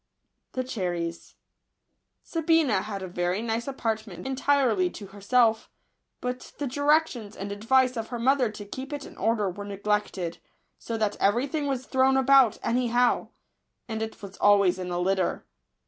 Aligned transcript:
s 0.57 0.63
IJj^ABINA 2.33 2.81
had 2.85 3.03
a 3.03 3.07
very 3.07 3.39
nice 3.43 3.67
apartment 3.67 4.25
entirely 4.25 4.89
to 4.89 5.05
herself; 5.05 5.69
but 6.21 6.53
the 6.57 6.65
directions 6.65 7.35
and 7.35 7.51
advice 7.51 7.95
of 7.95 8.07
her 8.07 8.17
mother 8.17 8.49
to 8.49 8.65
keep 8.65 8.91
it 8.91 9.05
in 9.05 9.15
order 9.15 9.47
were 9.47 9.63
neglected, 9.63 10.39
so 10.79 10.97
that 10.97 11.17
every 11.17 11.45
thing 11.45 11.67
was 11.67 11.85
thrown 11.85 12.17
about 12.17 12.57
any 12.63 12.87
how, 12.87 13.29
and 13.87 14.01
it 14.01 14.19
was 14.23 14.37
always 14.37 14.79
in 14.79 14.89
a 14.89 14.97
litter. 14.97 15.45